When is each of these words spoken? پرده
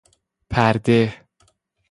پرده 0.49 0.99